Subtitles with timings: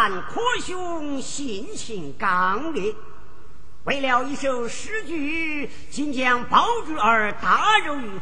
[0.00, 2.94] 看柯兄性情刚烈，
[3.84, 8.20] 为了一首诗句，竟将宝珠儿大肉于虎，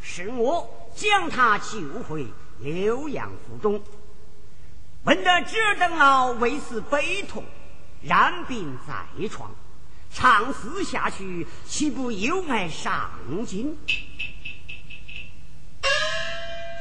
[0.00, 2.28] 是我将他救回
[2.62, 3.82] 浏阳府中。
[5.02, 7.42] 闻得侄儿等老为此悲痛，
[8.00, 9.50] 染病在床，
[10.14, 13.10] 长思下去，岂不有碍上
[13.44, 13.76] 京？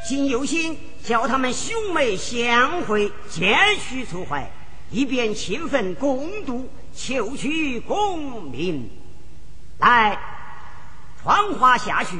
[0.04, 4.52] 今有心叫他们兄妹相会，渐续促怀，
[4.90, 8.90] 以便勤奋共度，求取功名。
[9.78, 10.20] 来，
[11.22, 12.18] 传话下去，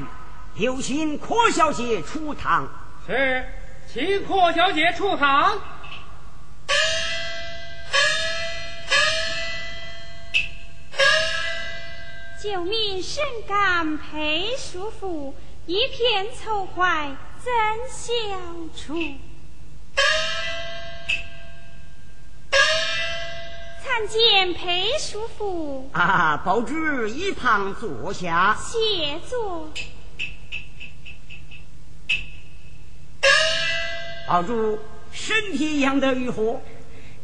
[0.56, 2.70] 有请柯小姐出堂。
[3.08, 3.46] 是，
[3.92, 5.60] 请柯小姐出堂。
[12.42, 17.16] 救命深感裴叔父一片愁怀。
[17.44, 17.52] 怎
[17.90, 18.14] 消
[18.76, 18.94] 除？
[23.84, 25.90] 参见裴叔父。
[25.92, 28.56] 啊，宝珠一旁坐下。
[28.62, 29.72] 谢坐。
[34.28, 34.78] 宝珠
[35.12, 36.62] 身体养得如何？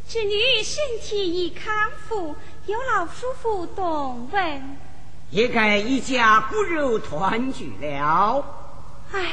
[0.08, 2.34] 侄女身体已康复，
[2.66, 4.76] 有老叔父动问。
[5.30, 8.44] 也该一家骨肉团聚了。
[9.12, 9.32] 唉。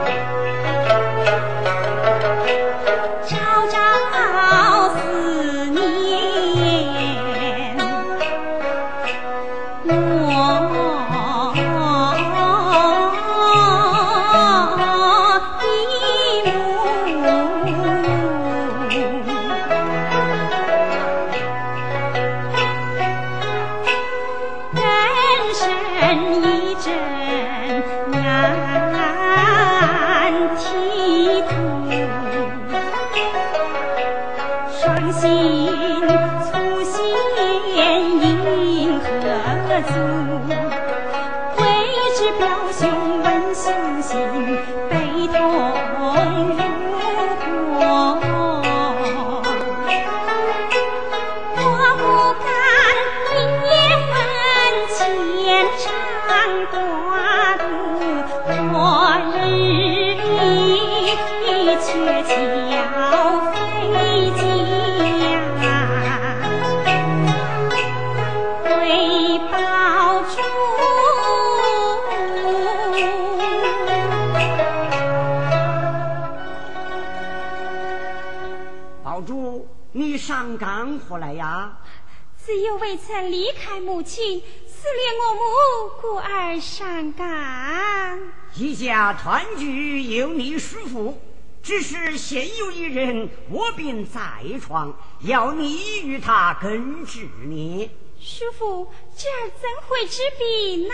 [89.21, 91.21] 团聚有你叔父，
[91.61, 94.19] 只是现有一人卧病在
[94.59, 97.91] 床，要你与他根治呢。
[98.19, 100.93] 叔父，这儿怎会治病呢？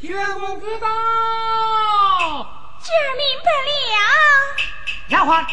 [0.00, 0.88] 玄公知道，
[2.82, 3.92] 这儿明白了。
[5.10, 5.44] 丫鬟。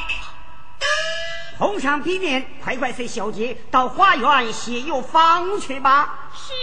[1.58, 6.30] 红上笔面，快快随小姐到花园写药方去吧。
[6.34, 6.54] 是。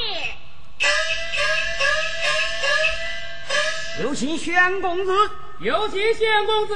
[4.03, 5.13] 有请宣公子。
[5.61, 6.75] 有请宣公子。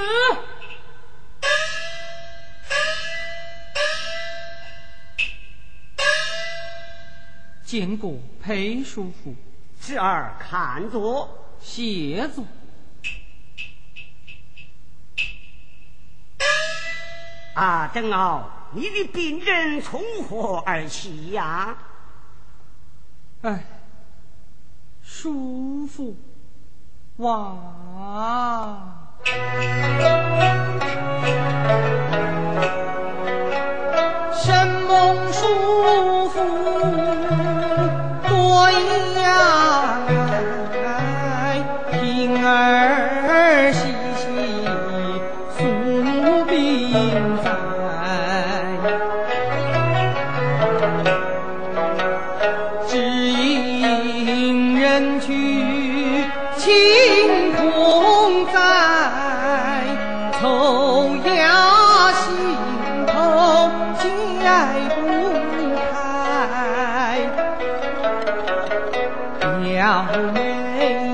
[7.65, 9.35] 见过裴叔父。
[9.81, 12.45] 侄儿看坐，谢坐。
[17.55, 21.77] 啊，邓敖，你的病人从何而起呀？
[23.43, 23.65] 哎，
[25.03, 26.17] 叔父，
[27.19, 27.53] 哇！
[70.79, 71.08] Hey.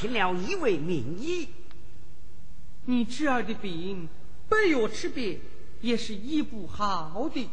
[0.00, 1.46] 请了一位名医，
[2.86, 4.08] 你侄儿的病，
[4.48, 5.38] 本药吃遍，
[5.82, 7.50] 也是医不好的。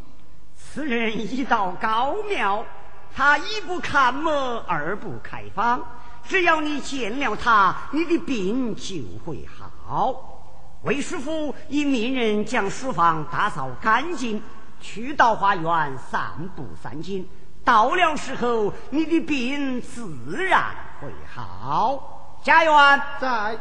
[0.56, 2.66] 此人医道高妙，
[3.14, 5.84] 他一不看门，二不开方，
[6.26, 8.96] 只要你见了他，你的病就
[9.26, 10.80] 会好。
[10.84, 14.42] 魏师傅已命人将书房打扫干净，
[14.80, 17.28] 去到花园散步散心。
[17.66, 20.10] 到了时候，你的病自
[20.46, 22.14] 然会好。
[22.48, 23.58] 家园在，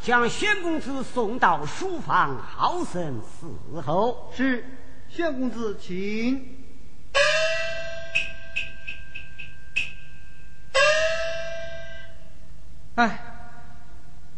[0.00, 4.64] 将薛公子送到书房，好生伺候，是
[5.10, 6.56] 薛公子请。
[12.94, 13.26] 哎。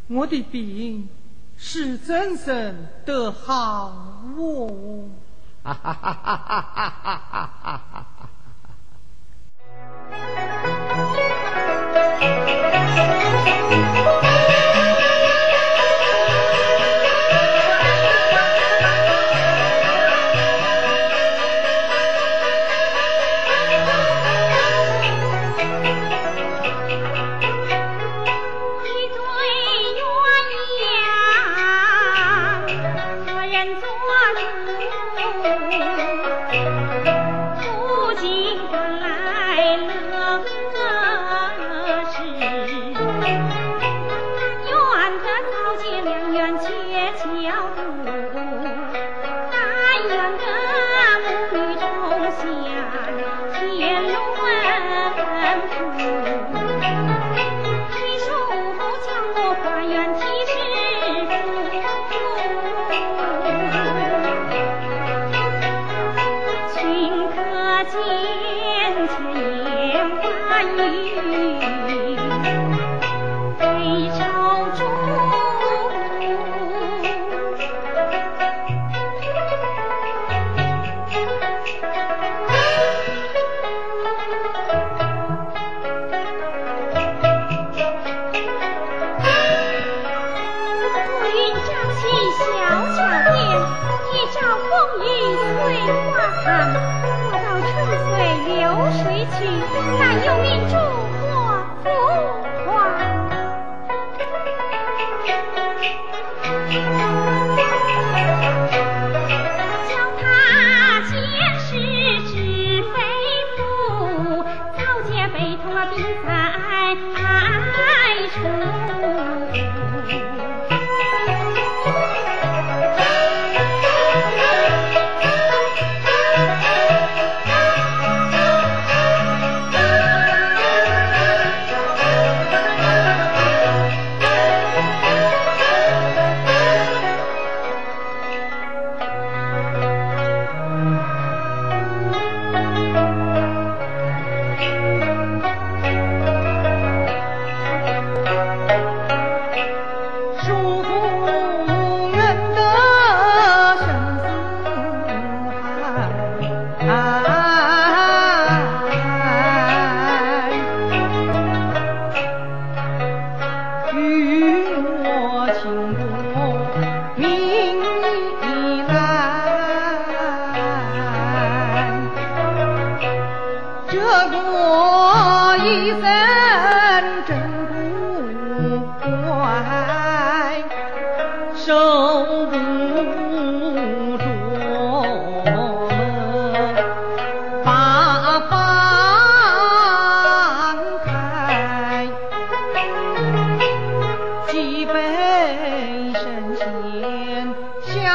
[0.08, 1.08] 我的病
[1.56, 3.86] 是怎生得好
[4.36, 5.08] 哦？
[5.62, 7.51] 哈哈哈哈哈哈。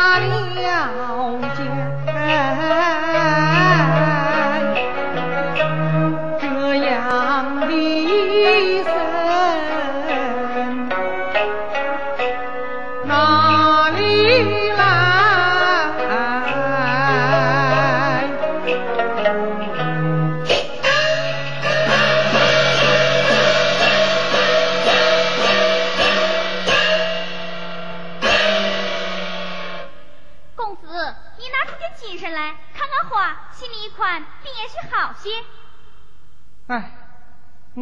[0.07, 1.76] 打了架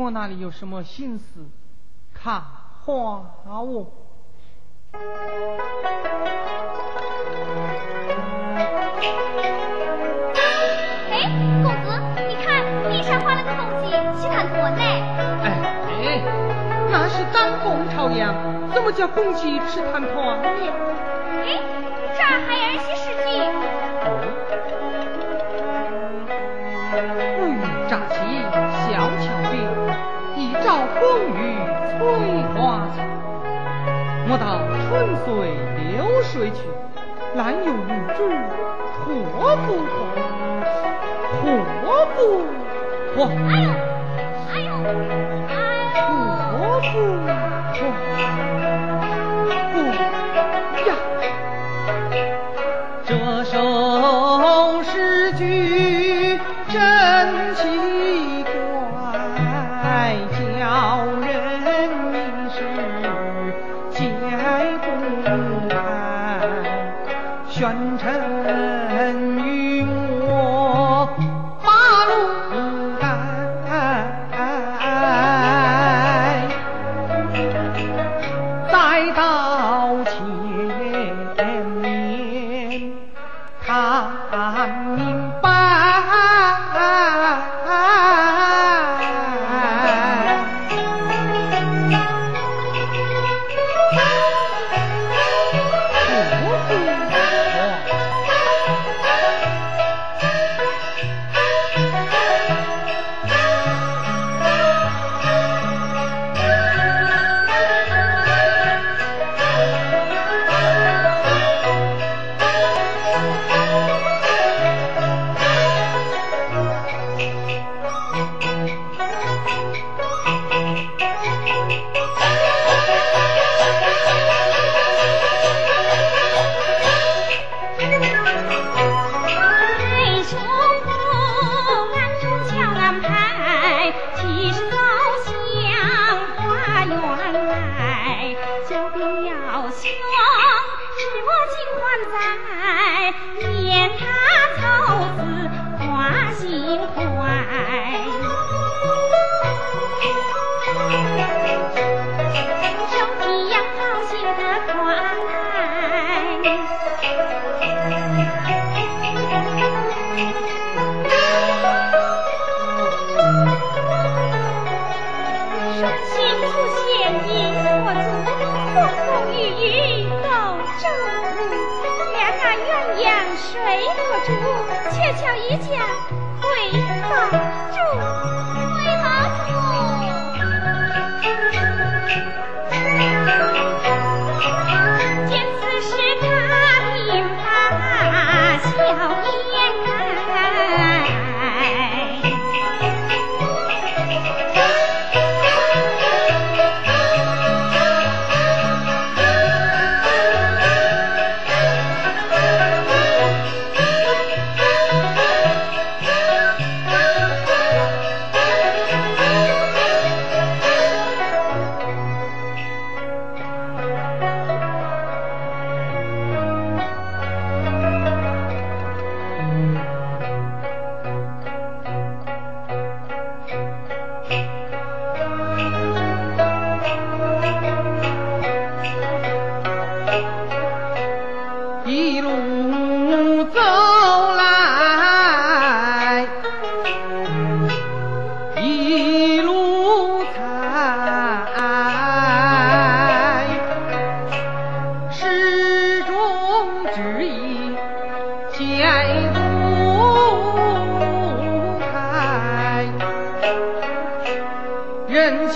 [0.05, 1.49] 我哪里有什么心思
[2.13, 2.39] 看
[2.83, 3.23] 花？
[3.43, 3.91] 我
[11.09, 11.25] 哎，
[11.63, 11.89] 公子，
[12.27, 13.89] 你看地上画了个公鸡，
[14.21, 14.81] 吃汤团子。
[15.41, 15.43] 哎
[15.89, 16.21] 哎，
[16.91, 18.35] 那是当凤朝阳，
[18.75, 20.47] 怎么叫公鸡吃汤团呢？
[21.43, 21.74] 哎。
[43.23, 43.84] う。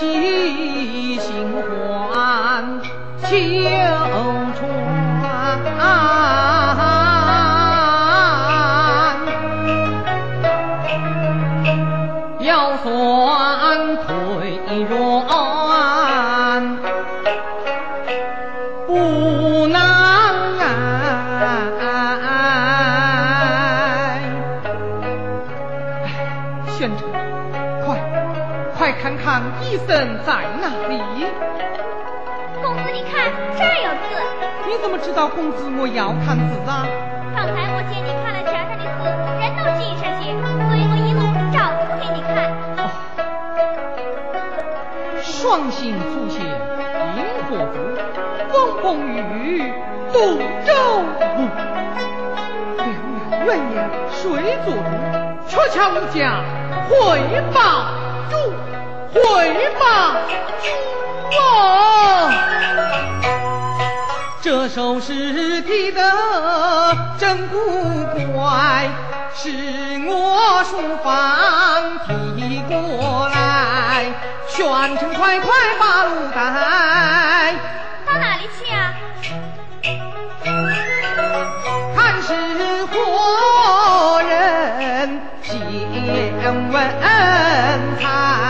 [0.02, 0.39] you.
[29.86, 30.94] 生在哪里。
[32.62, 34.08] 公子你看这儿有字。
[34.68, 36.86] 你怎么知道公子我要看字啊？
[37.34, 39.02] 刚才我见你看了墙上的字
[39.40, 40.22] 人都精神些
[40.68, 42.28] 所以我一路找字给你看。
[45.22, 46.44] 双星出现
[47.16, 47.76] 萤火烛
[48.52, 49.72] 风风雨雨
[50.12, 50.68] 渡舟
[51.34, 51.36] 湖
[52.76, 53.76] 两岸鸳鸯
[54.10, 54.20] 谁
[54.64, 54.76] 做主
[55.48, 56.44] 鹊桥无家
[56.88, 56.90] 回
[57.52, 57.58] 报
[58.28, 58.34] 主
[59.12, 59.20] 回
[59.78, 60.14] 报
[60.62, 60.68] 主
[61.36, 62.30] 哦！
[64.42, 66.00] 这首诗题得
[67.18, 67.56] 真古
[68.34, 68.88] 怪，
[69.34, 69.50] 是
[70.06, 74.06] 我书房提过来，
[74.48, 76.38] 宣城快快把路带。
[78.06, 78.94] 到哪里去啊？
[81.96, 82.28] 看是
[82.86, 85.52] 何人见
[86.72, 86.74] 文
[88.00, 88.49] 采？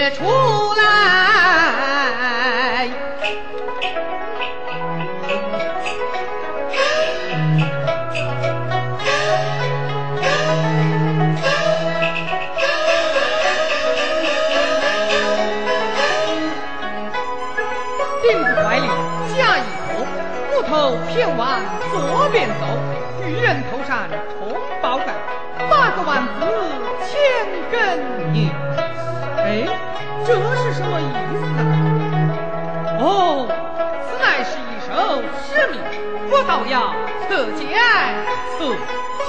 [0.00, 0.39] 写出
[36.50, 36.90] 我倒要
[37.28, 37.62] 侧见
[38.58, 38.74] 侧
[39.24, 39.28] 见。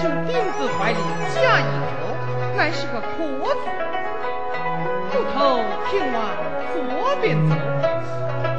[0.00, 0.98] 这钉子怀里
[1.34, 2.14] 夹一头，
[2.56, 3.18] 乃是个阔
[3.52, 3.58] 字。
[5.10, 5.58] 木头
[5.90, 6.16] 偏往
[6.72, 6.78] 左
[7.20, 7.52] 边走，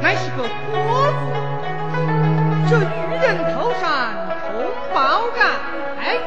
[0.02, 0.76] 乃是个坡
[1.14, 1.16] 字。
[2.70, 3.88] 这渔人头上
[4.42, 4.46] 冲
[4.94, 5.00] 宝
[5.34, 5.40] 盖，
[6.02, 6.20] 哎，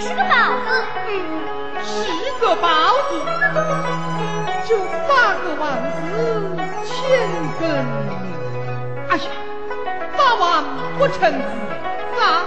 [0.00, 0.34] 是个宝
[0.66, 0.68] 字。
[1.06, 1.14] 嗯，
[1.84, 1.94] 是
[2.40, 2.66] 个宝
[3.08, 3.12] 字。
[4.66, 4.74] 这
[5.06, 6.02] 八个丸子
[6.84, 6.90] 千
[7.60, 7.64] 根，
[9.16, 9.30] 哎呀，
[10.14, 10.62] 八万
[10.98, 11.38] 不成字
[12.20, 12.44] 啊！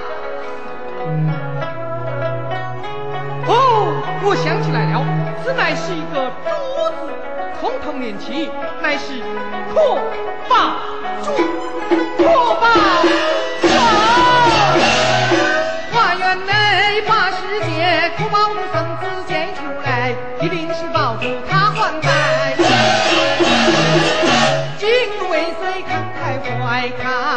[3.48, 3.58] 哦，
[4.24, 5.04] 我想起来了，
[5.44, 6.50] 此乃是一个“朱”
[6.94, 7.10] 字，
[7.60, 8.52] 从头念起，
[8.84, 9.20] 乃是
[9.74, 9.98] 可
[10.48, 10.78] 宝
[11.24, 11.34] 主，
[12.20, 12.24] 可
[12.62, 12.68] 宝
[26.80, 27.29] 开怀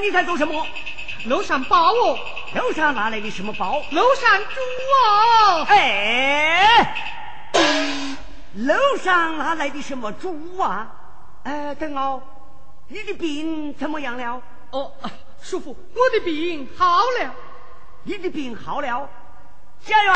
[0.00, 0.66] 你在做什么？
[1.26, 2.18] 楼上包哦。
[2.54, 3.80] 楼上哪来的什么包？
[3.92, 4.60] 楼上猪
[5.06, 5.64] 啊！
[5.68, 6.94] 哎，
[8.56, 10.90] 楼上哪来的什么猪啊？
[11.44, 12.22] 哎，等哦，
[12.88, 14.42] 你的病怎么样了？
[14.70, 14.92] 哦，
[15.42, 17.34] 叔父，我的病好了。
[18.02, 19.08] 你的病好了。
[19.84, 20.14] 家园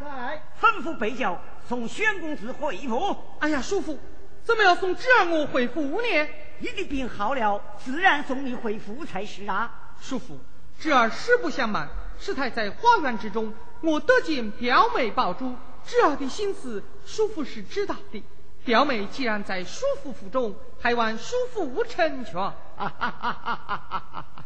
[0.00, 3.16] 在，吩咐备轿送宣公子回府。
[3.40, 3.98] 哎呀，叔父，
[4.46, 6.28] 怎么要送侄儿我回府呢？
[6.60, 9.90] 你的病好了，自然送你回府才是啊！
[10.00, 10.38] 叔父，
[10.78, 11.88] 侄儿实不相瞒，
[12.20, 18.22] 师太在花园之中，我得见表妹宝珠，侄儿的心思，叔父是知道的。
[18.64, 22.34] 表妹既然在叔父府中，还望叔父成全。
[22.34, 23.32] 哈哈哈哈
[23.66, 24.44] 哈哈！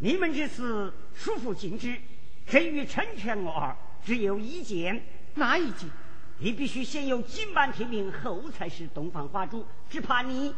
[0.00, 1.96] 你们这事，叔父尽知。
[2.44, 5.00] 至于成全我儿，只有一件。
[5.34, 5.88] 哪一件？
[6.40, 9.64] 你必须先有金榜题名，后才是东方花烛。
[9.90, 10.54] 只怕你。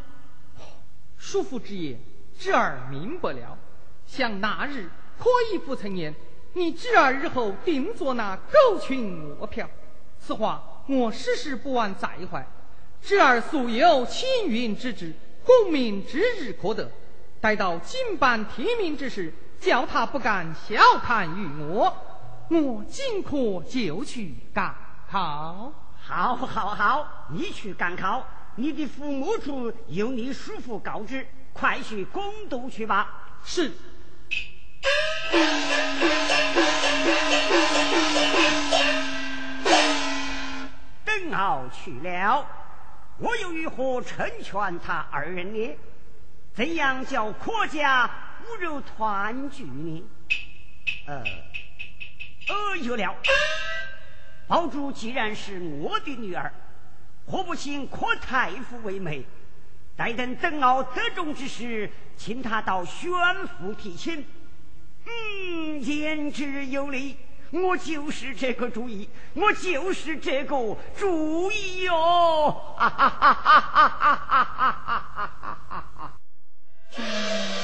[1.17, 1.99] 叔父之言，
[2.37, 3.57] 侄儿明白了。
[4.05, 6.13] 想那日可以不曾言，
[6.53, 9.67] 你侄儿日后定做那狗群卧票。
[10.19, 12.45] 此话我时时不忘在怀。
[13.01, 15.13] 侄儿素有青云之志，
[15.43, 16.91] 功名之日可得。
[17.39, 21.91] 待到金榜题名之时，叫他不敢小看于我，
[22.49, 24.75] 我尽可就去干
[25.11, 25.73] 考。
[26.01, 28.25] 好，好，好，你去赶考。
[28.55, 33.09] 你的父母处由你叔父告知，快去攻读去吧。
[33.43, 33.73] 是。
[41.03, 42.45] 邓敖去了，
[43.17, 45.77] 我又如何成全他二人呢？
[46.53, 48.09] 怎样叫国家
[48.45, 50.03] 无肉团聚呢？
[51.07, 51.23] 呃，
[52.47, 53.15] 呃，有了。
[54.51, 56.51] 宝珠既然是我的女儿，
[57.25, 59.25] 何不请阔太傅为媒？
[59.95, 63.09] 待等邓敖得中之时，请他到宣
[63.47, 64.27] 府提亲。
[65.05, 67.15] 嗯，言之有理，
[67.51, 76.11] 我就是这个主意，我就是这个主意哟、哈哈哈哈哈哈哈哈哈哈
[76.91, 77.61] 哈！